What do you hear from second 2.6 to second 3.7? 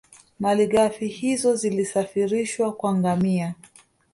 kwa ngamia